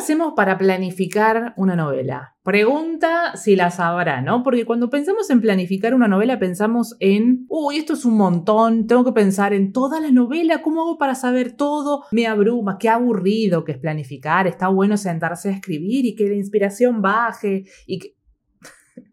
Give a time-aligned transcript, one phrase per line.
[0.00, 2.34] hacemos para planificar una novela?
[2.42, 4.42] Pregunta si la sabrá, ¿no?
[4.42, 9.04] Porque cuando pensamos en planificar una novela pensamos en, uy, esto es un montón, tengo
[9.04, 12.04] que pensar en toda la novela, ¿cómo hago para saber todo?
[12.12, 16.34] Me abruma, qué aburrido que es planificar, está bueno sentarse a escribir y que la
[16.34, 18.19] inspiración baje y que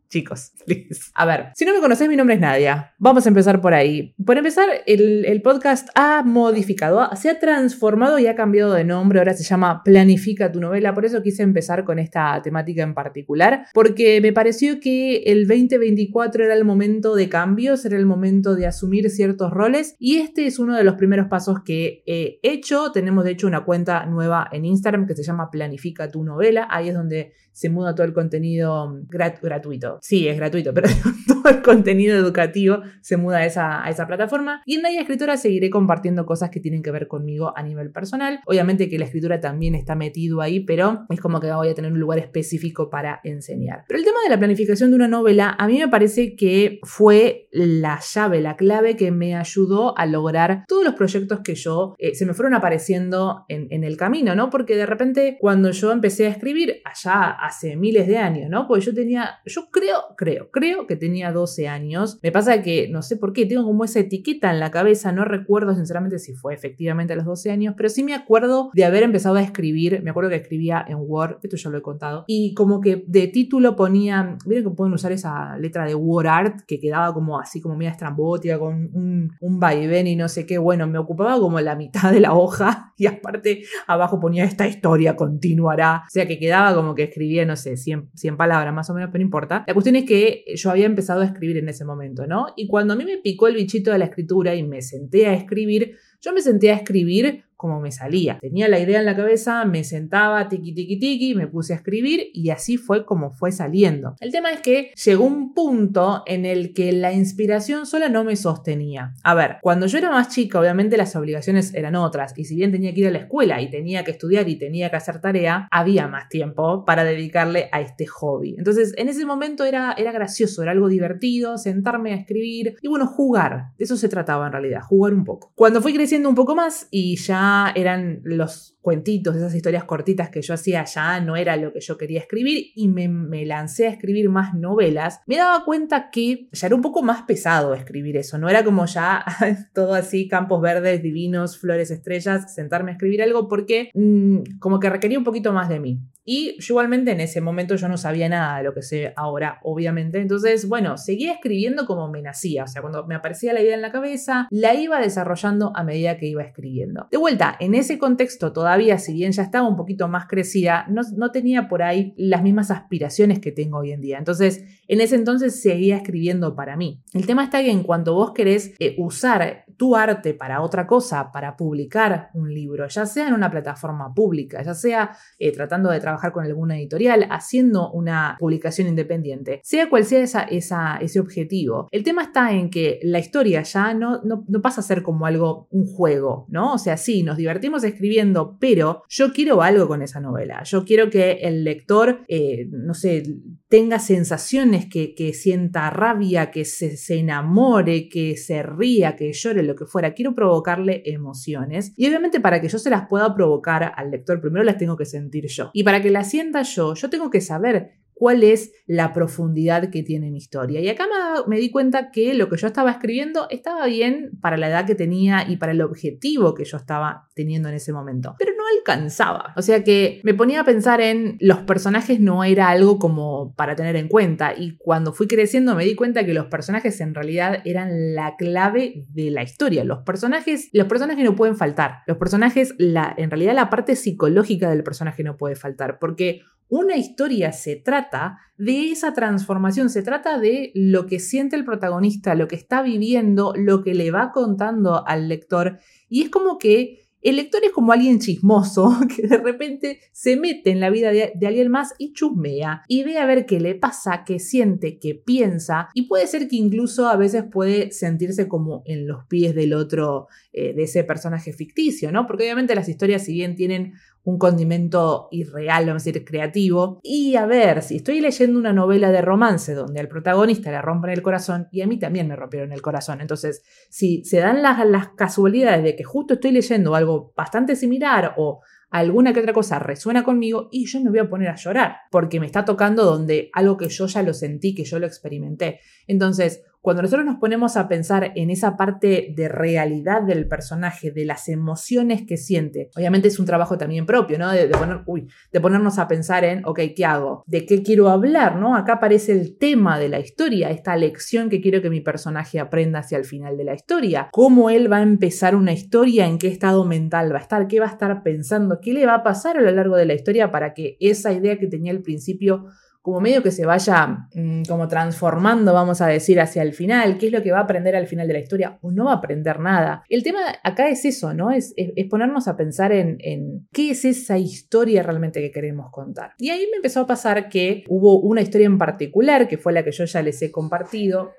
[0.10, 0.52] chicos,
[1.14, 2.94] A ver, si no me conoces, mi nombre es Nadia.
[2.98, 4.14] Vamos a empezar por ahí.
[4.26, 9.20] Por empezar, el, podcast ha modificado, se ha transformado y ha cambiado de nombre.
[9.20, 10.93] Ahora se llama Planifica tu novela.
[10.93, 16.46] Por eso quise empezar con esta temática en particular, porque me pareció que el 2024
[16.46, 20.60] era el momento de cambios, era el momento de asumir ciertos roles y este es
[20.60, 22.92] uno de los primeros pasos que he hecho.
[22.92, 26.68] Tenemos de hecho una cuenta nueva en Instagram que se llama Planifica tu novela.
[26.69, 29.97] Ahí es donde se muda todo el contenido gratuito.
[30.00, 30.89] Sí, es gratuito, pero
[31.28, 34.61] todo el contenido educativo se muda a esa, a esa plataforma.
[34.67, 38.42] Y en Nadia Escritora seguiré compartiendo cosas que tienen que ver conmigo a nivel personal.
[38.45, 41.92] Obviamente que la escritura también está metido ahí, pero es como que voy a tener
[41.92, 43.86] un lugar específico para enseñar.
[43.88, 47.47] Pero el tema de la planificación de una novela, a mí me parece que fue
[47.52, 52.13] la llave, la clave que me ayudó a lograr todos los proyectos que yo eh,
[52.13, 54.52] se me fueron apareciendo en, en el camino, ¿no?
[54.52, 58.67] Porque de repente cuando yo empecé a escribir, allá hace miles de años, ¿no?
[58.67, 62.20] Porque yo tenía, yo creo, creo, creo que tenía 12 años.
[62.22, 65.26] Me pasa que no sé por qué, tengo como esa etiqueta en la cabeza, no
[65.26, 69.03] recuerdo sinceramente si fue efectivamente a los 12 años, pero sí me acuerdo de haber
[69.03, 72.53] empezado a escribir, me acuerdo que escribía en Word, esto ya lo he contado, y
[72.53, 76.80] como que de título ponía, miren que pueden usar esa letra de Word Art que
[76.80, 80.88] quedaba como así como media estrambótica con un, un vaivén y no sé qué, bueno,
[80.88, 86.03] me ocupaba como la mitad de la hoja y aparte abajo ponía esta historia continuará,
[86.06, 89.09] o sea que quedaba como que escribía no sé, 100, 100 palabras más o menos,
[89.11, 89.63] pero no importa.
[89.67, 92.47] La cuestión es que yo había empezado a escribir en ese momento, ¿no?
[92.55, 95.33] Y cuando a mí me picó el bichito de la escritura y me senté a
[95.33, 98.38] escribir, yo me senté a escribir como me salía.
[98.39, 102.30] Tenía la idea en la cabeza, me sentaba tiki tiki tiki, me puse a escribir
[102.33, 104.16] y así fue como fue saliendo.
[104.19, 108.35] El tema es que llegó un punto en el que la inspiración sola no me
[108.35, 109.13] sostenía.
[109.23, 112.72] A ver, cuando yo era más chica, obviamente las obligaciones eran otras y si bien
[112.72, 115.68] tenía que ir a la escuela y tenía que estudiar y tenía que hacer tarea,
[115.72, 118.56] había más tiempo para dedicarle a este hobby.
[118.57, 123.07] Entonces, en ese momento era, era gracioso, era algo divertido, sentarme a escribir y bueno,
[123.07, 123.72] jugar.
[123.78, 125.51] De eso se trataba en realidad, jugar un poco.
[125.56, 130.42] Cuando fui creciendo un poco más y ya eran los cuentitos, esas historias cortitas que
[130.42, 133.90] yo hacía ya no era lo que yo quería escribir y me, me, lancé a
[133.90, 138.38] escribir más novelas, me daba cuenta que ya era un poco más pesado escribir eso,
[138.38, 139.25] no era como ya
[139.74, 144.90] todo así, campos verdes, divinos, flores, estrellas, sentarme a escribir algo porque mm, como que
[144.90, 146.00] requería un poquito más de mí.
[146.30, 149.59] Y yo igualmente en ese momento yo no sabía nada de lo que sé ahora,
[149.64, 150.19] obviamente.
[150.19, 152.66] Entonces, bueno, seguía escribiendo como me nacía.
[152.66, 156.18] O sea, cuando me aparecía la idea en la cabeza, la iba desarrollando a medida
[156.18, 157.08] que iba escribiendo.
[157.12, 161.01] De vuelta, en ese contexto todavía, si bien ya estaba un poquito más crecida, no,
[161.15, 164.17] no tenía por ahí las mismas aspiraciones que tengo hoy en día.
[164.17, 167.01] Entonces, en ese entonces seguía escribiendo para mí.
[167.13, 171.31] El tema está que en cuanto vos querés eh, usar tu arte para otra cosa,
[171.31, 175.99] para publicar un libro, ya sea en una plataforma pública, ya sea eh, tratando de
[175.99, 181.88] trabajar con alguna editorial, haciendo una publicación independiente, sea cual sea esa, ese objetivo.
[181.91, 185.67] El tema está en que la historia ya no, no, pasa a ser como algo,
[185.69, 186.73] un juego, ¿no?
[186.73, 190.63] O sea, sí, nos divertimos escribiendo, pero yo quiero algo con esa novela.
[190.63, 193.23] Yo quiero que el lector, eh, no sé,
[193.69, 199.63] tenga sensaciones, que, que sienta rabia, que se, se enamore, que se ría, que llore
[199.63, 201.94] lo que fuera, quiero provocarle emociones.
[201.97, 205.06] Y obviamente para que yo se las pueda provocar al lector, primero las tengo que
[205.06, 205.72] sentir yo.
[205.74, 210.01] Y para que las sienta yo, yo tengo que saber cuál es la profundidad que
[210.01, 210.81] tiene mi historia.
[210.81, 211.05] Y acá
[211.45, 214.95] me, di cuenta que lo que yo estaba escribiendo estaba bien para la edad que
[214.95, 219.53] tenía y para el objetivo que yo estaba teniendo en ese momento, pero no alcanzaba.
[219.56, 223.75] O sea que me ponía a pensar en los personajes no era algo como para
[223.75, 227.61] tener en cuenta y cuando fui creciendo me di cuenta que los personajes en realidad
[227.66, 229.83] eran la clave de la historia.
[229.83, 232.00] Los personajes, los personajes no pueden faltar.
[232.07, 236.98] Los personajes, la, en realidad la parte psicológica del personaje no puede faltar porque una
[236.98, 242.48] historia se trata de esa transformación, se trata de lo que siente el protagonista, lo
[242.48, 245.80] que está viviendo, lo que le va contando al lector.
[246.10, 250.72] Y es como que el lector es como alguien chismoso que de repente se mete
[250.72, 254.24] en la vida de, alguien más y chusmea y ve a ver qué le pasa,
[254.25, 259.08] qué siente, qué piensa y puede ser que incluso a veces puede sentirse como en
[259.08, 262.28] los pies del otro, eh, de ese personaje ficticio, ¿no?
[262.28, 263.94] Porque obviamente las historias si bien tienen
[264.24, 267.00] un condimento irreal, vamos a decir, creativo.
[267.02, 271.12] Y a ver, si estoy leyendo una novela de romance donde al protagonista le rompen
[271.12, 274.86] el corazón, y a mí también me rompieron el corazón, entonces, si se dan las,
[274.86, 279.80] las casualidades de que justo estoy leyendo algo bastante similar o alguna que otra cosa
[279.80, 283.50] resuena conmigo y yo me voy a poner a llorar porque me está tocando donde
[283.54, 285.81] algo que yo ya lo sentí, que yo lo experimenté.
[286.08, 291.25] Entonces, cuando nosotros nos ponemos a pensar en esa parte de realidad del personaje, de
[291.25, 294.51] las emociones que siente, obviamente es un trabajo también propio, ¿no?
[294.51, 295.03] De, poner,
[295.51, 297.44] de ponernos a pensar en, ok, ¿qué hago?
[297.45, 298.38] ¿De qué quiero hablar?
[298.56, 298.75] ¿no?
[298.75, 303.00] Acá aparece el tema de la historia, esta lección que quiero que mi personaje aprenda
[303.00, 304.30] hacia el final de la historia.
[304.31, 306.27] ¿Cómo él va a empezar una historia?
[306.27, 307.68] ¿En qué estado mental va a estar?
[307.68, 308.80] ¿Qué va a estar pensando?
[308.81, 311.57] ¿Qué le va a pasar a lo largo de la historia para que esa idea
[311.57, 312.65] que tenía al principio
[313.07, 317.27] como medio que se vaya mm, como transformando, vamos a decir, hacia el final, qué
[317.27, 319.15] es lo que va a aprender al final de la historia o no va a
[319.15, 320.04] aprender nada.
[320.09, 321.51] El tema acá es eso, ¿no?
[321.51, 321.74] Es,
[322.09, 326.33] ponernos a pensar en, en, qué es esa historia realmente que queremos contar.
[326.38, 329.86] Y ahí me empezó a pasar que hubo una historia en particular, que fue la
[329.86, 331.31] que yo ya les he compartido,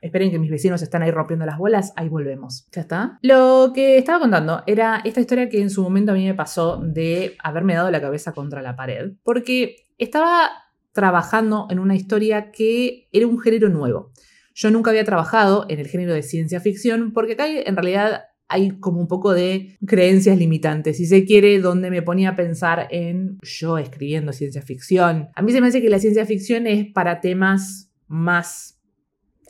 [0.00, 1.92] Esperen que mis vecinos están ahí rompiendo las bolas.
[1.96, 2.68] Ahí volvemos.
[2.70, 3.18] ¿Ya está?
[3.20, 6.76] Lo que estaba contando era esta historia que en su momento a mí me pasó
[6.76, 9.14] de haberme dado la cabeza contra la pared.
[9.24, 10.50] Porque estaba
[10.98, 14.10] trabajando en una historia que era un género nuevo.
[14.52, 18.80] Yo nunca había trabajado en el género de ciencia ficción porque acá en realidad hay
[18.80, 23.38] como un poco de creencias limitantes, si se quiere, donde me ponía a pensar en
[23.42, 25.28] yo escribiendo ciencia ficción.
[25.36, 28.77] A mí se me hace que la ciencia ficción es para temas más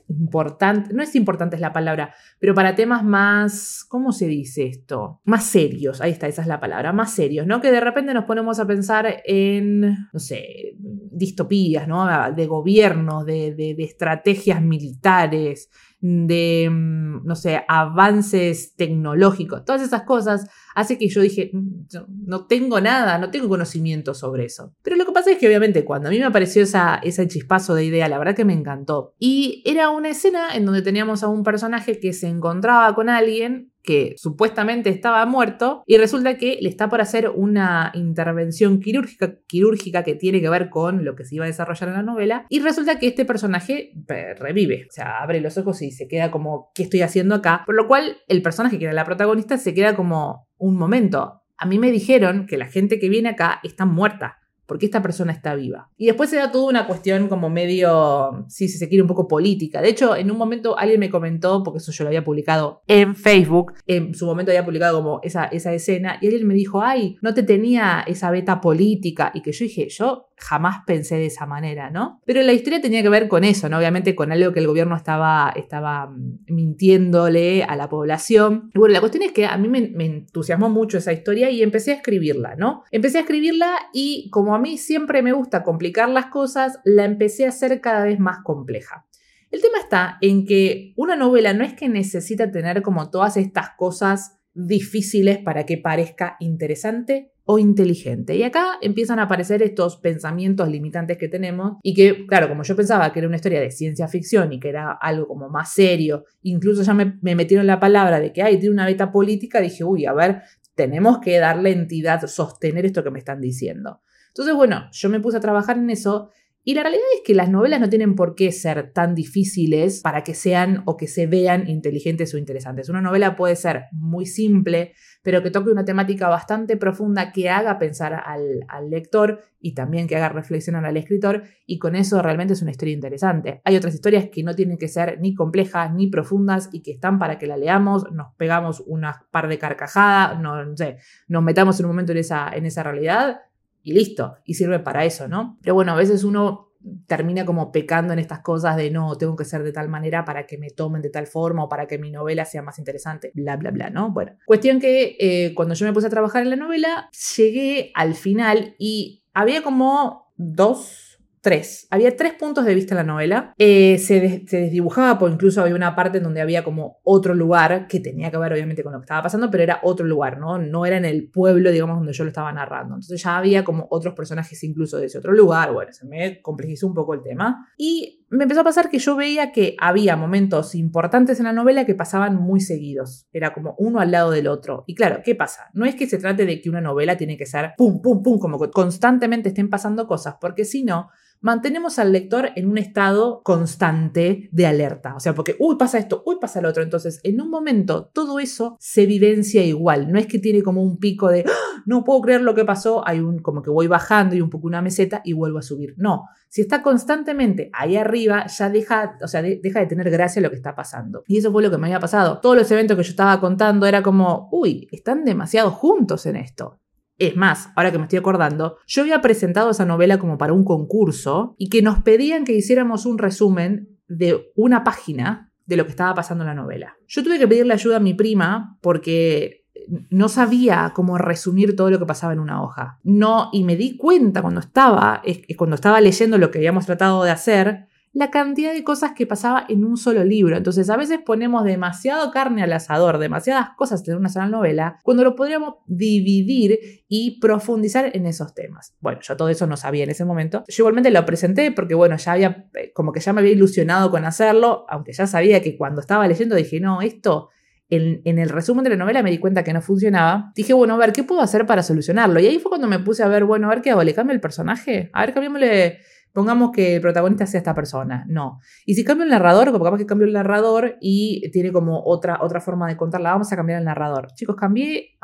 [0.08, 5.20] importante, no es importante es la palabra, pero para temas más, ¿cómo se dice esto?
[5.25, 7.60] Más serios, ahí está, esa es la palabra, más serios, ¿no?
[7.60, 9.81] Que de repente nos ponemos a pensar en,
[10.12, 12.32] no sé, distopías, ¿no?
[12.32, 20.02] De gobiernos, de, de, de estrategias militares, de, mm, no sé, avances tecnológicos, todas esas
[20.02, 21.86] cosas, hace que yo dije, mm,
[22.26, 24.74] no tengo nada, no tengo conocimiento sobre eso.
[24.82, 27.74] Pero lo que pasa es que obviamente cuando a mí me apareció esa, ese chispazo
[27.74, 29.14] de idea, la verdad que me encantó.
[29.18, 33.72] Y era una escena en donde teníamos a un personaje que se encontraba con alguien
[33.88, 40.05] que supuestamente estaba muerto y resulta que le está por hacer una intervención quirúrgica, quirúrgica
[40.05, 42.61] que tiene que ver con lo que se iba a desarrollar en la novela y
[42.61, 43.94] resulta que este personaje
[44.38, 47.62] revive, o sea, abre los ojos y se queda como, ¿qué estoy haciendo acá?
[47.64, 51.41] Por lo cual el personaje que era la protagonista se queda como un momento.
[51.56, 54.37] A mí me dijeron que la gente que viene acá está muerta
[54.69, 55.88] porque esta persona está viva.
[55.97, 59.81] Y después se da toda una cuestión como medio, si se quiere, un poco política.
[59.81, 63.17] De hecho, en un momento alguien me comentó, porque eso yo lo había publicado en
[63.17, 67.17] Facebook, en su momento había publicado como esa, esa escena, y alguien me dijo, ay,
[67.23, 71.46] no te tenía esa beta política, y que yo dije, yo jamás pensé de esa
[71.46, 72.20] manera, ¿no?
[72.25, 73.79] Pero la historia tenía que ver con eso, ¿no?
[73.79, 78.70] Obviamente con algo que el gobierno estaba, estaba mm, mintiéndole a la población.
[78.75, 81.96] Bueno, la cuestión es que a mí me entusiasmó mucho esa historia y empecé a
[81.96, 82.85] escribirla, ¿no?
[82.90, 87.44] Empecé a escribirla y como a mí siempre me gusta complicar las cosas, la empecé
[87.46, 89.06] a hacer cada vez más compleja.
[89.50, 93.70] El tema está en que una novela no es que necesita tener como todas estas
[93.76, 98.36] cosas difíciles para que parezca interesante o inteligente.
[98.36, 102.76] Y acá empiezan a aparecer estos pensamientos limitantes que tenemos y que, claro, como yo
[102.76, 106.26] pensaba que era una historia de ciencia ficción y que era algo como más serio,
[106.42, 110.04] incluso ya me, metieron la palabra de que, hay tiene una beta política, dije, uy,
[110.04, 110.42] a ver,
[110.74, 114.02] tenemos que darle entidad, sostener esto que me están diciendo.
[114.28, 116.28] Entonces, bueno, yo me puse a trabajar en eso
[116.69, 120.23] y la realidad es que las novelas no tienen por qué ser tan difíciles para
[120.23, 122.91] que sean o que se vean inteligentes o interesantes.
[122.91, 124.93] Una novela puede ser muy simple,
[125.23, 130.06] pero que toque una temática bastante profunda que haga pensar al, al, lector y también
[130.06, 133.63] que haga reflexionar al escritor y con eso realmente es una historia interesante.
[133.65, 137.19] Hay otras historias que no tienen que ser ni complejas ni profundas y que están
[137.19, 140.98] para que la leamos, nos pegamos una par de carcajadas, no, sé,
[141.29, 143.39] nos metamos en un momento en esa, en esa realidad
[143.88, 145.58] y listo, y sirve para eso, ¿no?
[145.62, 146.68] Pero bueno, a veces uno
[147.06, 150.46] termina como pecando en estas cosas de no, tengo que ser de tal manera para
[150.46, 153.56] que me tomen de tal forma o para que mi novela sea más interesante, bla,
[153.56, 154.10] bla, bla, ¿no?
[154.10, 158.14] Bueno, cuestión que eh, cuando yo me puse a trabajar en la novela, llegué al
[158.14, 161.07] final y había como dos
[161.40, 161.86] tres.
[161.90, 163.54] Había tres puntos de vista en la novela.
[163.58, 168.00] Eh, se, desdibujaba, por incluso había una parte en donde había como otro lugar que
[168.00, 170.58] tenía que ver obviamente con lo que estaba pasando, pero era otro lugar, ¿no?
[170.58, 172.94] No era en el pueblo, digamos, donde yo lo estaba narrando.
[172.94, 175.72] Entonces ya había como otros personajes incluso de ese otro lugar.
[175.72, 177.68] Bueno, se me complejizó un poco el tema.
[177.76, 181.87] Y me empezó a pasar que yo veía que había momentos importantes en la novela
[181.87, 183.27] que pasaban muy seguidos.
[183.32, 184.85] Era como uno al lado del otro.
[184.87, 185.70] Y claro, ¿qué pasa?
[185.73, 188.39] No es que se trate de que una novela tiene que ser pum, pum, pum,
[188.39, 191.08] como que constantemente estén pasando cosas, porque si no,
[191.40, 195.14] mantenemos al lector en un estado constante de alerta.
[195.14, 196.82] O sea, porque, uy, pasa esto, uy, pasa lo otro.
[196.82, 200.10] Entonces, en un momento, todo eso se evidencia igual.
[200.10, 201.82] No es que tiene como un pico de, ¡Ah!
[201.86, 204.66] no puedo creer lo que pasó, hay un, como que voy bajando y un poco
[204.66, 205.94] una meseta y vuelvo a subir.
[205.96, 210.50] No, si está constantemente ahí arriba, ya deja, o sea, deja de tener gracia lo
[210.50, 211.22] que está pasando.
[211.26, 212.40] Y eso fue lo que me había pasado.
[212.40, 216.80] Todos los eventos que yo estaba contando era como, uy, están demasiado juntos en esto
[217.19, 220.65] Es más, ahora que me estoy acordando, yo había presentado esa novela como para un
[220.65, 225.91] concurso y que nos pedían que hiciéramos un resumen de una página de lo que
[225.91, 226.96] estaba pasando en la novela.
[227.08, 229.67] Yo tuve que pedirle ayuda a mi prima porque
[230.10, 233.01] no sabía cómo resumir todo lo que pasaba en una hoja.
[233.03, 235.22] No, y me di cuenta cuando estaba,
[235.56, 239.65] cuando estaba leyendo lo que habíamos tratado de hacer, la cantidad de cosas que pasaba
[239.69, 240.56] en un solo libro.
[240.56, 245.24] Entonces, a veces ponemos demasiado carne al asador, demasiadas cosas en una sola novela, cuando
[245.24, 248.94] lo podríamos dividir y profundizar en esos temas.
[249.00, 250.65] Bueno, yo todo eso no sabía en ese momento.
[250.69, 254.10] Yo igualmente lo presenté porque, bueno, ya había, eh, como que ya me había ilusionado
[254.10, 257.50] con hacerlo, aunque ya sabía que cuando estaba leyendo dije, no, esto
[257.91, 260.53] en, en, el resumen de la novela me di cuenta que no funcionaba.
[260.55, 262.38] Dije, bueno, a ver, ¿qué puedo hacer para solucionarlo?
[262.41, 264.34] Y ahí fue cuando me puse a ver, bueno, a ver qué hago, ¿le cambio
[264.34, 265.10] el personaje?
[265.12, 265.98] A ver, cambiémosle
[266.32, 268.25] Pongamos que el protagonista sea esta persona.
[268.29, 268.61] No.
[268.87, 272.39] Y si cambio el narrador, como capaz que cambio el narrador y tiene como otra,
[272.41, 274.29] otra forma de contarla, vamos a cambiar el narrador.
[274.35, 275.17] Chicos, cambié.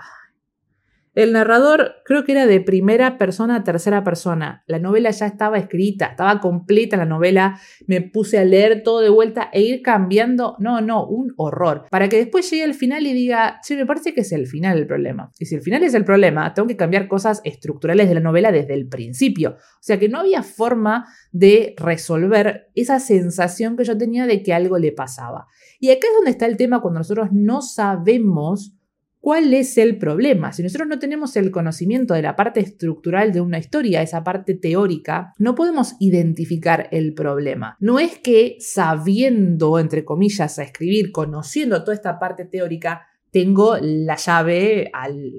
[1.14, 4.64] El narrador creo que era de primera persona a tercera persona.
[4.66, 7.60] La novela ya estaba escrita, estaba completa la novela.
[7.86, 10.56] Me puse a leer todo de vuelta e ir cambiando.
[10.58, 11.86] No, no, un horror.
[11.88, 14.78] Para que después llegue al final y diga, sí, me parece que es el final
[14.78, 15.30] el problema.
[15.38, 18.50] Y si el final es el problema, tengo que cambiar cosas estructurales de la novela
[18.50, 19.50] desde el principio.
[19.50, 24.52] O sea que no había forma de resolver esa sensación que yo tenía de que
[24.52, 25.46] algo le pasaba.
[25.78, 28.74] Y acá es donde está el tema cuando nosotros no sabemos
[29.24, 30.52] ¿Cuál es el problema?
[30.52, 34.52] Si nosotros no tenemos el conocimiento de la parte estructural de una historia, esa parte
[34.52, 37.78] teórica, no podemos identificar el problema.
[37.80, 44.16] No es que sabiendo, entre comillas, a escribir, conociendo toda esta parte teórica, tengo la
[44.16, 45.32] llave al,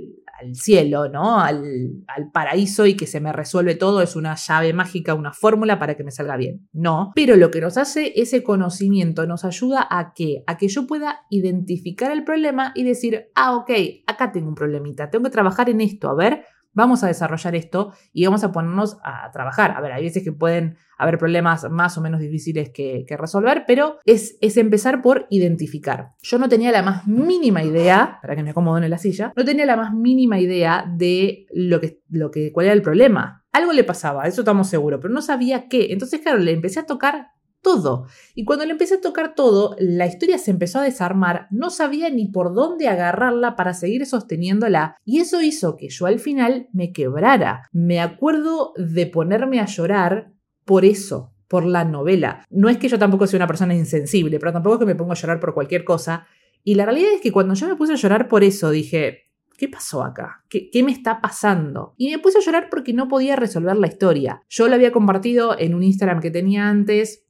[0.45, 1.39] al cielo, ¿no?
[1.39, 5.79] Al, al, paraíso y que se me resuelve todo, es una llave mágica, una fórmula
[5.79, 6.67] para que me salga bien.
[6.73, 10.87] No, pero lo que nos hace ese conocimiento nos ayuda a que, a que yo
[10.87, 13.71] pueda identificar el problema y decir, ah, ok,
[14.07, 17.93] acá tengo un problemita, tengo que trabajar en esto, a ver, vamos a desarrollar esto
[18.13, 19.71] y vamos a ponernos a trabajar.
[19.71, 23.97] A ver, hay veces que pueden haber problemas más o menos difíciles que, resolver, pero
[24.05, 26.11] es, es, empezar por identificar.
[26.21, 29.45] Yo no tenía la más mínima idea, para que me acomodo en la silla, no
[29.45, 33.45] tenía la más mínima idea de lo que, lo que, cuál era el problema.
[33.53, 35.87] Algo le pasaba, eso estamos seguros, pero no sabía qué.
[35.91, 37.29] Entonces, claro, le empecé a tocar
[37.65, 38.05] todo.
[38.35, 42.11] Y cuando le empecé a tocar todo, la historia se empezó a desarmar, no sabía
[42.11, 46.93] ni por dónde agarrarla para seguir sosteniéndola, y eso hizo que yo al final me
[46.93, 47.67] quebrara.
[47.71, 50.31] Me acuerdo de ponerme a llorar
[50.63, 52.45] por eso, por la novela.
[52.51, 55.13] No es que yo tampoco sea una persona insensible, pero tampoco es que me ponga
[55.13, 56.27] a llorar por cualquier cosa.
[56.63, 59.23] Y la realidad es que cuando yo me puse a llorar por eso, dije,
[59.57, 60.43] ¿Qué pasó acá?
[60.49, 61.93] ¿Qué, ¿Qué, me está pasando?
[61.97, 64.43] Y me puse a llorar porque no podía resolver la historia.
[64.49, 67.24] Yo lo había compartido en un Instagram que tenía antes,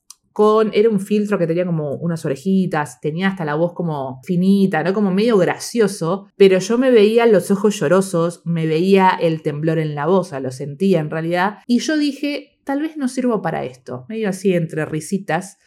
[0.74, 4.94] era un filtro que tenía como unas orejitas, tenía hasta la voz como finita, ¿no?
[4.94, 9.96] Como medio gracioso, pero yo me veía los ojos llorosos, me veía el temblor en
[9.96, 14.06] la voz, lo sentía en realidad, y yo dije, tal vez no sirvo para esto,
[14.10, 15.58] medio así entre risitas,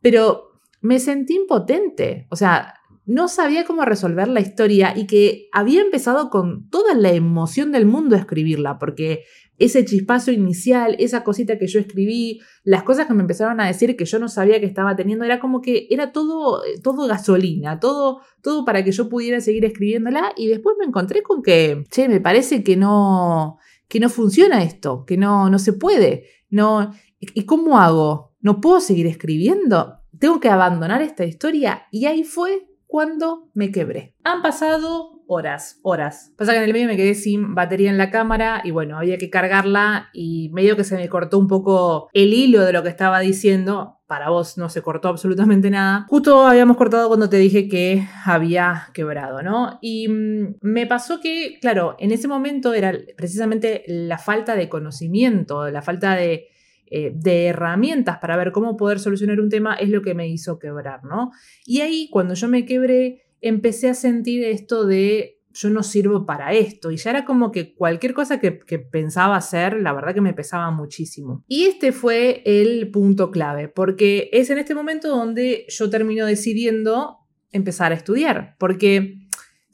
[0.00, 2.74] pero me sentí impotente, o sea,
[3.06, 7.86] no sabía cómo resolver la historia y que había empezado con toda la emoción del
[7.86, 9.24] mundo a escribirla, porque
[9.58, 13.96] ese chispazo inicial, esa cosita que yo escribí, las cosas que me empezaron a decir
[13.96, 18.20] que yo no sabía que estaba teniendo, era como que era todo, todo gasolina, todo,
[18.42, 22.20] todo para que yo pudiera seguir escribiéndola y después me encontré con que, che, me
[22.20, 27.78] parece que no, que no funciona esto, que no, no se puede, no, ¿y cómo
[27.78, 28.32] hago?
[28.40, 30.00] ¿No puedo seguir escribiendo?
[30.18, 34.14] Tengo que abandonar esta historia y ahí fue cuando me quebré.
[34.22, 36.32] Han pasado horas, horas.
[36.38, 39.18] Pasa que en el medio me quedé sin batería en la cámara y bueno, había
[39.18, 42.90] que cargarla y medio que se me cortó un poco el hilo de lo que
[42.90, 43.98] estaba diciendo.
[44.06, 46.06] Para vos no se cortó absolutamente nada.
[46.08, 49.80] Justo habíamos cortado cuando te dije que había quebrado, ¿no?
[49.82, 55.68] Y mm, me pasó que, claro, en ese momento era precisamente la falta de conocimiento,
[55.68, 56.46] la falta de,
[56.96, 60.60] eh, de herramientas para ver cómo poder solucionar un tema es lo que me hizo
[60.60, 61.32] quebrar, ¿no?
[61.66, 66.52] Y ahí, cuando yo me quebré, empecé a sentir esto de yo no sirvo para
[66.52, 66.92] esto.
[66.92, 70.70] Y ya era como que cualquier cosa que, pensaba hacer, la verdad que me pesaba
[70.70, 71.42] muchísimo.
[71.48, 77.18] Y este fue el punto clave, porque es en este momento donde yo termino decidiendo
[77.50, 79.23] empezar a estudiar, porque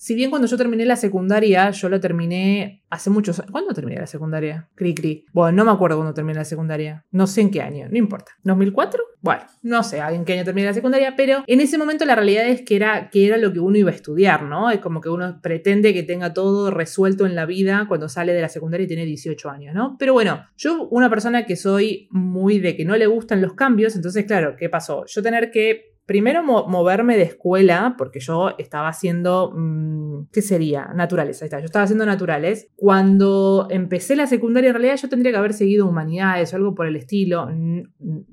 [0.00, 3.50] si bien cuando yo terminé la secundaria, yo la terminé hace muchos años.
[3.52, 4.66] ¿Cuándo terminé la secundaria?
[4.74, 5.26] Cri, cri.
[5.34, 7.04] Bueno, no me acuerdo cuándo terminé la secundaria.
[7.10, 8.32] No sé en qué año, no importa.
[8.44, 8.96] ¿2004?
[9.20, 12.48] Bueno, no sé en qué año terminé la secundaria, pero en ese momento la realidad
[12.48, 14.70] es que era, que era lo que uno iba a estudiar, ¿no?
[14.70, 18.40] Es como que uno pretende que tenga todo resuelto en la vida cuando sale de
[18.40, 19.96] la secundaria y tiene 18 años, ¿no?
[19.98, 23.96] Pero bueno, yo, una persona que soy muy de que no le gustan los cambios,
[23.96, 25.04] entonces, claro, ¿qué pasó?
[25.06, 30.90] Yo tener que primero moverme de escuela, porque yo estaba haciendo, mm, ¿qué sería?
[30.92, 32.66] Naturales, ahí está, yo estaba haciendo naturales.
[32.74, 36.88] Cuando empecé la secundaria, en realidad yo tendría que haber seguido humanidades o algo por
[36.88, 37.48] el estilo,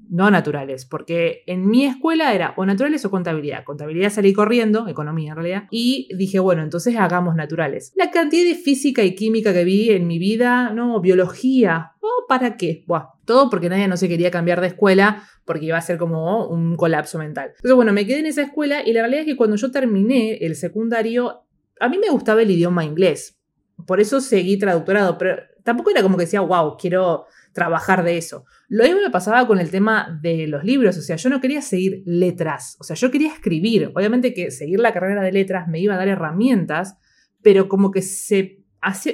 [0.10, 3.63] no naturales, porque en mi escuela era o naturales o contabilidad.
[3.63, 7.93] Contabilidad salí corriendo, economía en realidad, y dije, bueno, entonces hagamos naturales.
[7.96, 12.57] La cantidad de física y química que vi en mi vida, no, biología, oh, ¿para
[12.57, 12.84] qué?
[12.88, 16.46] Buah, todo porque nadie no se quería cambiar de escuela porque iba a ser como
[16.46, 17.51] un colapso mental.
[17.56, 20.38] Entonces, bueno, me quedé en esa escuela y la realidad es que cuando yo terminé
[20.42, 21.46] el secundario,
[21.80, 23.39] a mí me gustaba el idioma inglés.
[23.88, 28.46] Por eso seguí traductorado, pero tampoco era como que decía, wow, quiero trabajar de eso.
[28.68, 31.62] Lo mismo me pasaba con el tema de los libros, o sea, yo no quería
[31.62, 33.92] seguir letras, o sea, yo quería escribir.
[33.96, 36.98] Obviamente que seguir la carrera de letras me iba a dar herramientas,
[37.42, 38.66] pero como que se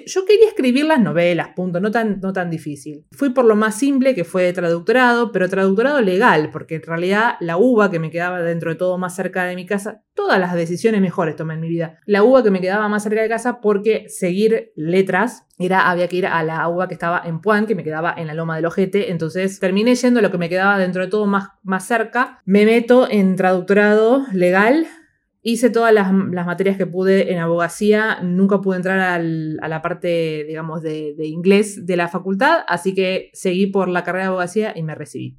[0.06, 3.06] yo quería escribir las novelas, punto, no tan, no tan difícil.
[3.12, 7.58] Fui por lo más simple, que fue traductorado, pero traductorado legal, porque en realidad la
[7.58, 11.01] uva que me quedaba dentro de todo más cerca de mi casa, todas las decisiones
[11.01, 12.00] mejores tomé en mi vida.
[12.06, 16.18] La uva que me quedaba más cerca de casa porque seguir letras era, había que
[16.18, 18.65] ir a la uva que estaba en Puan, que me quedaba en la loma del
[18.65, 22.42] ojete, entonces terminé yendo a lo que me quedaba dentro de todo más, más cerca.
[22.46, 24.88] Me meto en traductorado legal,
[25.46, 30.82] Hice todas las, materias que pude en abogacía, nunca pude entrar a la parte, digamos,
[30.82, 34.96] de, inglés de la facultad, así que seguí por la carrera de abogacía y me
[34.96, 35.38] recibí.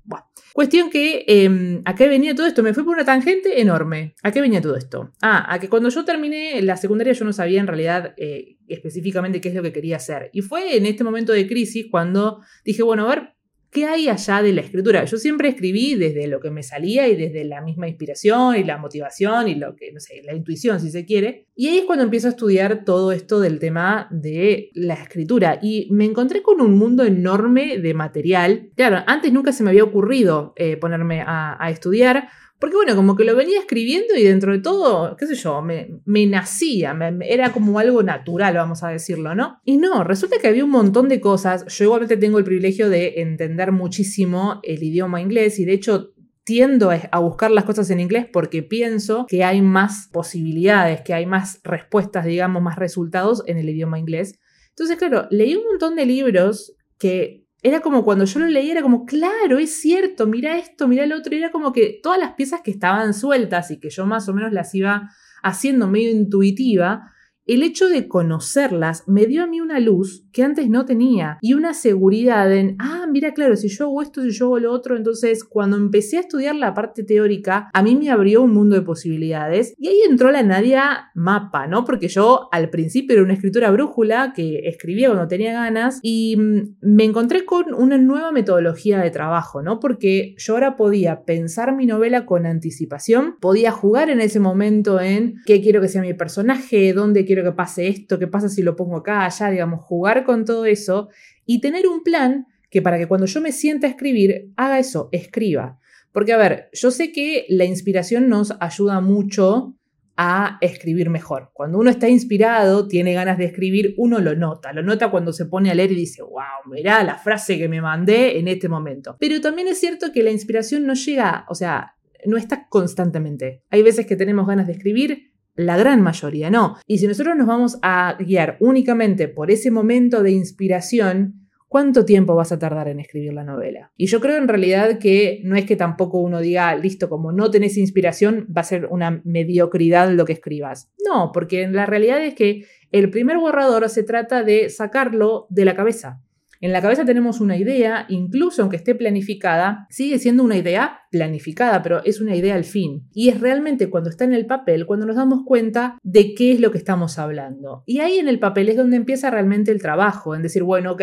[0.52, 2.62] Cuestión que, eh, ¿a qué venía todo esto?
[2.62, 4.14] Me fui por una tangente enorme.
[4.22, 5.10] ¿A qué venía todo esto?
[5.20, 9.40] Ah, a que cuando yo terminé la secundaria yo no sabía en realidad eh, específicamente
[9.40, 10.30] qué es lo que quería hacer.
[10.32, 13.33] Y fue en este momento de crisis cuando dije, bueno, a ver,
[13.74, 15.04] ¿Qué hay allá de la escritura?
[15.04, 18.78] Yo siempre escribí desde lo que me salía y desde la misma inspiración y la
[18.78, 21.48] motivación y lo que, no sé, la intuición, si se quiere.
[21.56, 25.58] Y ahí es cuando empiezo a estudiar todo esto del tema de la escritura.
[25.60, 28.70] Y me encontré con un mundo enorme de material.
[28.76, 32.28] Claro, antes nunca se me había ocurrido eh, ponerme a estudiar
[32.58, 36.26] porque bueno, como que lo venía escribiendo y dentro de todo, qué sé yo, me,
[36.26, 39.58] nacía, era como algo natural, vamos a decirlo, ¿no?
[39.64, 41.66] Y no, resulta que había un montón de cosas.
[41.66, 46.90] Yo igualmente tengo el privilegio de entender muchísimo el idioma inglés y de hecho tiendo
[46.90, 51.60] a buscar las cosas en inglés porque pienso que hay más posibilidades, que hay más
[51.64, 54.38] respuestas, digamos, más resultados en el idioma inglés.
[54.70, 58.82] Entonces, claro, leí un montón de libros que era como cuando yo lo leía, era
[58.82, 62.60] como, claro, es cierto, mira esto, mira el otro, era como que todas las piezas
[62.60, 65.10] que estaban sueltas y que yo más o menos las iba
[65.42, 67.13] haciendo medio intuitiva,
[67.46, 71.54] el hecho de conocerlas me dio a mí una luz que antes no tenía y
[71.54, 74.96] una seguridad en, ah, mira, claro, si yo hago esto, si yo hago lo otro,
[74.96, 78.82] entonces cuando empecé a estudiar la parte teórica, a mí me abrió un mundo de
[78.82, 81.84] posibilidades y ahí entró la Nadia Mapa, ¿no?
[81.84, 86.76] Porque yo al principio era una escritora brújula que escribía cuando tenía ganas y mm,
[86.80, 89.80] me encontré con una nueva metodología de trabajo, ¿no?
[89.80, 95.34] Porque yo ahora podía pensar mi novela con anticipación, podía jugar en ese momento en
[95.44, 98.62] qué quiero que sea mi personaje, dónde quiero quiero que pase esto, qué pasa si
[98.62, 101.08] lo pongo acá, allá, digamos, jugar con todo eso
[101.44, 105.08] y tener un plan que para que cuando yo me sienta a escribir, haga eso,
[105.12, 105.78] escriba.
[106.12, 109.76] Porque, a ver, yo sé que la inspiración nos ayuda mucho
[110.16, 111.50] a escribir mejor.
[111.52, 114.72] Cuando uno está inspirado, tiene ganas de escribir, uno lo nota.
[114.72, 117.80] Lo nota cuando se pone a leer y dice, wow, mirá la frase que me
[117.80, 119.16] mandé en este momento.
[119.18, 123.62] Pero también es cierto que la inspiración no llega, o sea, no está constantemente.
[123.70, 126.76] Hay veces que tenemos ganas de escribir, la gran mayoría no.
[126.86, 132.34] Y si nosotros nos vamos a guiar únicamente por ese momento de inspiración, ¿cuánto tiempo
[132.34, 133.92] vas a tardar en escribir la novela?
[133.96, 137.50] Y yo creo en realidad que no es que tampoco uno diga, listo, como no
[137.50, 140.92] tenés inspiración, va a ser una mediocridad lo que escribas.
[141.04, 145.74] No, porque la realidad es que el primer borrador se trata de sacarlo de la
[145.74, 146.20] cabeza.
[146.64, 151.82] En la cabeza tenemos una idea, incluso aunque esté planificada, sigue siendo una idea planificada,
[151.82, 153.06] pero es una idea al fin.
[153.12, 156.60] Y es realmente cuando está en el papel, cuando nos damos cuenta de qué es
[156.60, 157.82] lo que estamos hablando.
[157.84, 161.02] Y ahí en el papel es donde empieza realmente el trabajo, en decir, bueno, ok,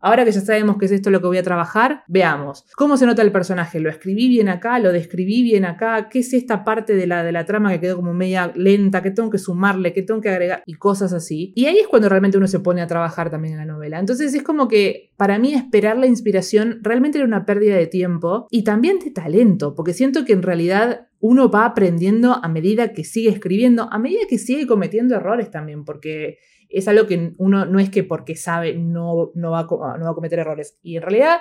[0.00, 2.64] Ahora que ya sabemos que es esto lo que voy a trabajar, veamos.
[2.76, 3.80] ¿Cómo se nota el personaje?
[3.80, 4.78] ¿Lo escribí bien acá?
[4.78, 6.08] ¿Lo describí bien acá?
[6.08, 9.02] ¿Qué es esta parte de la, de la trama que quedó como media lenta?
[9.02, 9.92] ¿Qué tengo que sumarle?
[9.92, 10.62] ¿Qué tengo que agregar?
[10.66, 11.52] Y cosas así.
[11.56, 13.98] Y ahí es cuando realmente uno se pone a trabajar también en la novela.
[13.98, 18.46] Entonces es como que para mí esperar la inspiración realmente era una pérdida de tiempo
[18.50, 23.04] y también de talento, porque siento que en realidad uno va aprendiendo a medida que
[23.04, 27.78] sigue escribiendo, a medida que sigue cometiendo errores también, porque es algo que uno no
[27.80, 30.78] es que porque sabe no, no, va, a, no va a cometer errores.
[30.82, 31.38] Y en realidad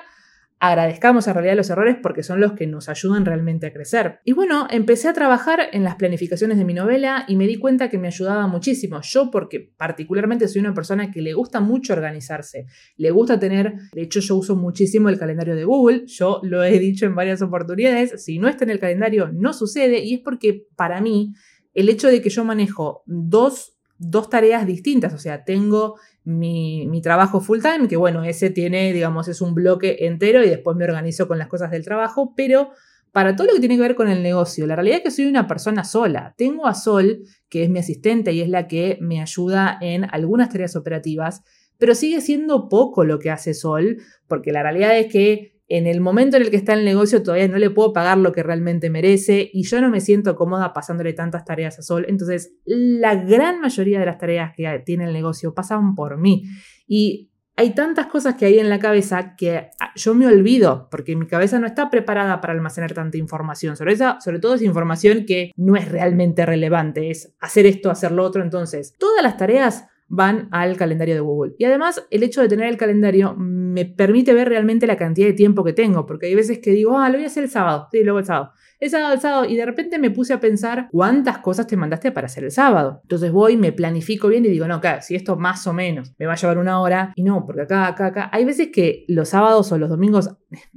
[0.60, 4.20] agradezcamos en realidad los errores porque son los que nos ayudan realmente a crecer.
[4.26, 7.90] Y bueno, empecé a trabajar en las planificaciones de mi novela y me di cuenta
[7.90, 9.00] que me ayudaba muchísimo.
[9.04, 14.02] Yo porque particularmente soy una persona que le gusta mucho organizarse, le gusta tener, de
[14.02, 18.24] hecho yo uso muchísimo el calendario de Google, yo lo he dicho en varias oportunidades,
[18.24, 21.34] si no está en el calendario no sucede y es porque para mí
[21.74, 27.40] el hecho de que yo manejo dos dos tareas distintas, o sea, tengo mi, trabajo
[27.40, 31.28] full time, que bueno, ese tiene, digamos, es un bloque entero y después me organizo
[31.28, 32.72] con las cosas del trabajo, pero
[33.12, 35.26] para todo lo que tiene que ver con el negocio, la realidad es que soy
[35.26, 36.36] una persona sola.
[36.38, 40.50] Tengo a Sol, que es mi asistente y es la que me ayuda en algunas
[40.50, 41.44] tareas operativas,
[41.78, 46.00] pero sigue siendo poco lo que hace Sol, porque la realidad es que en el
[46.00, 48.90] momento en el que está el negocio todavía no le puedo pagar lo que realmente
[48.90, 52.06] merece y yo no me siento cómoda pasándole tantas tareas a Sol.
[52.08, 56.44] Entonces, la gran mayoría de las tareas que tiene el negocio pasan por mí.
[56.88, 61.16] Y hay tantas cosas que hay en la cabeza que ah, yo me olvido porque
[61.16, 63.76] mi cabeza no está preparada para almacenar tanta información.
[63.76, 68.12] Sobre, esa, sobre todo es información que no es realmente relevante, es hacer esto, hacer
[68.12, 68.44] lo otro.
[68.44, 71.54] Entonces, todas las tareas van al calendario de Google.
[71.58, 75.34] Y además, el hecho de tener el calendario me permite ver realmente la cantidad de
[75.34, 77.88] tiempo que tengo, porque hay veces que digo, ah, lo voy a hacer el sábado,
[77.92, 78.52] sí, luego el sábado.
[78.80, 82.12] El sábado, el sábado, y de repente me puse a pensar cuántas cosas te mandaste
[82.12, 83.00] para hacer el sábado.
[83.04, 86.26] Entonces voy, me planifico bien y digo, no, claro, si esto más o menos me
[86.26, 88.30] va a llevar una hora, y no, porque acá, acá, acá.
[88.32, 90.30] Hay veces que los sábados o los domingos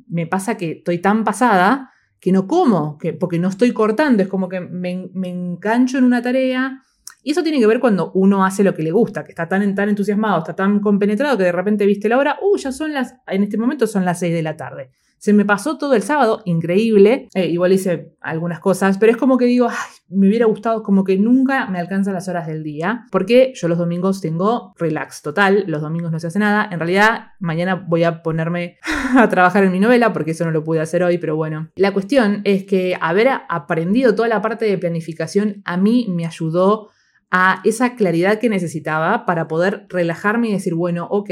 [0.08, 1.90] me pasa que estoy tan pasada
[2.20, 6.04] que no como, que, porque no estoy cortando, es como que me, me engancho en
[6.04, 6.82] una tarea
[7.22, 9.74] y eso tiene que ver cuando uno hace lo que le gusta, que está tan,
[9.74, 13.16] tan entusiasmado, está tan compenetrado que de repente viste la hora, uh, ya son las,
[13.26, 14.90] en este momento son las 6 de la tarde.
[15.20, 17.28] Se me pasó todo el sábado, increíble.
[17.34, 19.76] Eh, igual hice algunas cosas, pero es como que digo, ay,
[20.08, 23.76] me hubiera gustado, como que nunca me alcanzan las horas del día, porque yo los
[23.76, 26.66] domingos tengo relax total, los domingos no se hace nada.
[26.72, 28.78] En realidad, mañana voy a ponerme
[29.14, 31.68] a trabajar en mi novela, porque eso no lo pude hacer hoy, pero bueno.
[31.76, 36.88] La cuestión es que haber aprendido toda la parte de planificación a mí me ayudó
[37.30, 41.30] a esa claridad que necesitaba para poder relajarme y decir, bueno, ok,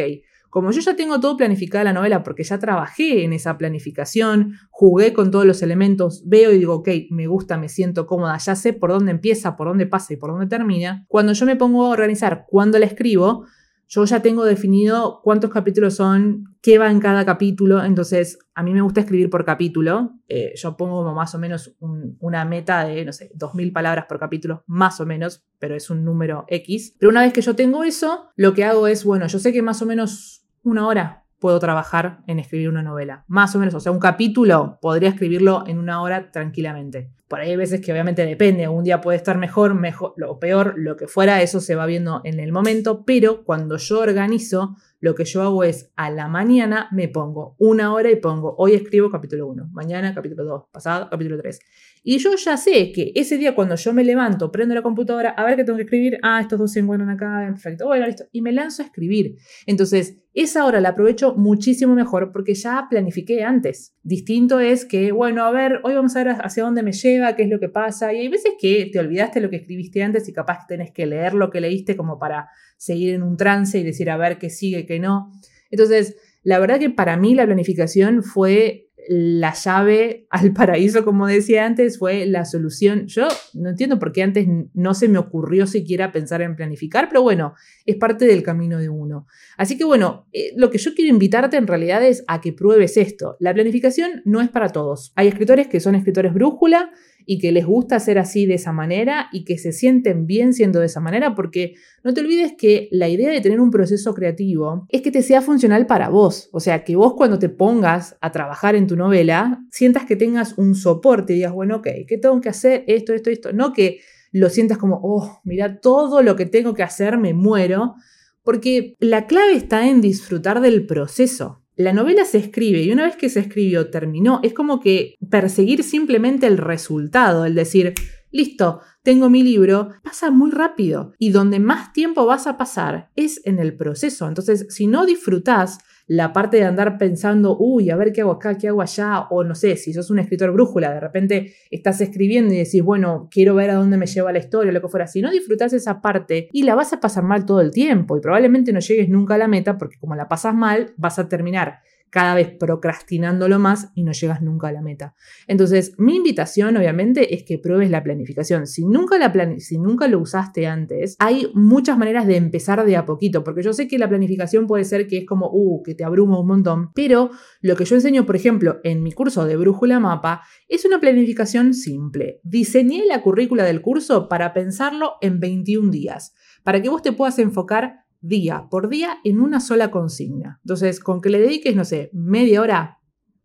[0.50, 5.12] como yo ya tengo todo planificado la novela porque ya trabajé en esa planificación, jugué
[5.12, 8.72] con todos los elementos, veo y digo, ok, me gusta, me siento cómoda, ya sé
[8.72, 11.90] por dónde empieza, por dónde pasa y por dónde termina, cuando yo me pongo a
[11.90, 13.46] organizar cuándo la escribo,
[13.88, 18.74] yo ya tengo definido cuántos capítulos son, qué va en cada capítulo, entonces a mí
[18.74, 23.04] me gusta escribir por capítulo, eh, yo pongo como más o menos una meta de,
[23.06, 26.96] no sé, 2.000 palabras por capítulo, más o menos, pero es un número X.
[26.98, 29.62] Pero una vez que yo tengo eso, lo que hago es, bueno, yo sé que
[29.62, 33.24] más o menos una hora puedo trabajar en escribir una novela.
[33.26, 37.12] Más o menos, o sea, un capítulo podría escribirlo en una hora tranquilamente.
[37.28, 40.74] Por ahí hay veces que obviamente depende, un día puede estar mejor, mejor o peor,
[40.78, 45.14] lo que fuera, eso se va viendo en el momento, pero cuando yo organizo, lo
[45.14, 49.10] que yo hago es a la mañana me pongo una hora y pongo, hoy escribo
[49.10, 51.60] capítulo 1, mañana capítulo 2, pasado capítulo 3.
[52.02, 55.44] Y yo ya sé que ese día cuando yo me levanto, prendo la computadora, a
[55.44, 58.40] ver qué tengo que escribir, ah, estos dos se encuentran acá, perfecto, bueno, listo, y
[58.40, 59.36] me lanzo a escribir.
[59.66, 63.94] Entonces, esa hora la aprovecho muchísimo mejor porque ya planifiqué antes.
[64.02, 66.92] Distinto es que, bueno, a ver, hoy vamos a ver hacia dónde me
[67.36, 70.28] qué es lo que pasa, y hay veces que te olvidaste lo que escribiste antes
[70.28, 73.78] y capaz que tenés que leer lo que leíste como para seguir en un trance
[73.78, 75.32] y decir a ver qué sigue, qué no.
[75.70, 81.64] Entonces, la verdad que para mí la planificación fue la llave al paraíso, como decía
[81.64, 83.06] antes, fue la solución.
[83.06, 87.22] Yo no entiendo por qué antes no se me ocurrió siquiera pensar en planificar, pero
[87.22, 87.54] bueno,
[87.86, 89.26] es parte del camino de uno.
[89.56, 92.96] Así que bueno, eh, lo que yo quiero invitarte en realidad es a que pruebes
[92.96, 93.36] esto.
[93.40, 95.12] La planificación no es para todos.
[95.16, 96.90] Hay escritores que son escritores brújula
[97.30, 100.80] y que les gusta ser así de esa manera y que se sienten bien siendo
[100.80, 104.86] de esa manera, porque no te olvides que la idea de tener un proceso creativo
[104.88, 108.32] es que te sea funcional para vos, o sea, que vos cuando te pongas a
[108.32, 112.40] trabajar en tu novela, sientas que tengas un soporte y digas, bueno, ok, ¿qué tengo
[112.40, 112.84] que hacer?
[112.86, 114.00] Esto, esto, esto, no que
[114.32, 117.94] lo sientas como, oh, mira, todo lo que tengo que hacer, me muero,
[118.42, 123.14] porque la clave está en disfrutar del proceso la novela se escribe y una vez
[123.14, 127.94] que se escribió, terminó, es como que perseguir simplemente el resultado, el decir,
[128.32, 133.40] listo, tengo mi libro, pasa muy rápido y donde más tiempo vas a pasar es
[133.44, 134.26] en el proceso.
[134.26, 138.56] Entonces, si no disfrutás la parte de andar pensando, uy, a ver qué hago acá,
[138.56, 142.52] qué hago allá, o no sé, si sos un escritor brújula, de repente estás escribiendo
[142.52, 145.20] y decís, bueno, quiero ver a dónde me lleva la historia, lo que fuera, si
[145.20, 148.72] no disfrutas esa parte y la vas a pasar mal todo el tiempo y probablemente
[148.72, 152.34] no llegues nunca a la meta porque como la pasas mal, vas a terminar cada
[152.34, 155.14] vez procrastinándolo más y no llegas nunca a la meta.
[155.46, 158.66] Entonces, mi invitación obviamente es que pruebes la planificación.
[158.66, 163.06] Si nunca, la si nunca lo usaste antes, hay muchas maneras de empezar de a
[163.06, 166.04] poquito, porque yo sé que la planificación puede ser que es como, uh, que te
[166.04, 170.00] abruma un montón, pero lo que yo enseño, por ejemplo, en mi curso de Brújula
[170.00, 172.40] Mapa, es una planificación simple.
[172.42, 177.38] Diseñé la currícula del curso para pensarlo en 21 días, para que vos te puedas
[177.38, 180.60] enfocar día por día en una sola consigna.
[180.64, 182.98] Entonces, con que le dediques, no sé, media hora,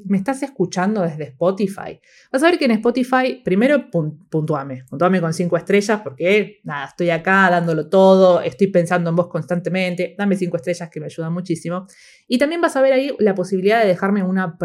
[0.07, 2.01] me estás escuchando desde Spotify,
[2.33, 7.11] vas a ver que en Spotify, primero puntuame, puntuame con cinco estrellas porque, nada, estoy
[7.11, 11.87] acá dándolo todo, estoy pensando en vos constantemente, dame cinco estrellas que me ayudan muchísimo.
[12.27, 14.57] Y también vas a ver ahí la posibilidad de dejarme una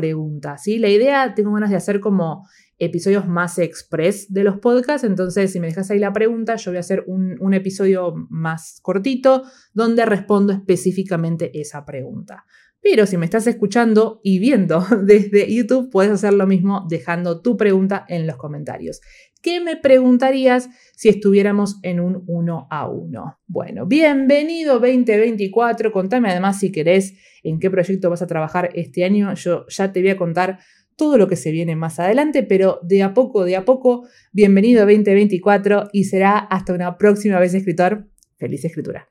[0.58, 0.80] ¿sí?
[0.80, 2.46] La idea, tengo ganas de hacer como
[2.82, 5.08] episodios más express de los podcasts.
[5.08, 9.44] Entonces, si me dejas ahí la pregunta, yo voy a hacer un, episodio más cortito
[9.74, 12.46] donde respondo específicamente esa pregunta.
[12.82, 17.56] Pero si me estás escuchando y viendo desde YouTube, puedes hacer lo mismo dejando tu
[17.56, 19.02] pregunta en los comentarios.
[19.42, 23.40] ¿Qué me preguntarías si estuviéramos en un uno a uno?
[23.48, 25.92] Bueno, bienvenido 2024.
[25.92, 29.34] Contame además si querés en qué proyecto vas a trabajar este año.
[29.34, 30.60] Yo ya te voy a contar
[30.96, 34.84] todo lo que se viene más adelante, pero de a poco, de a poco, bienvenido
[34.84, 38.08] a 2024 y será hasta una próxima vez escritor.
[38.38, 39.11] Feliz escritura.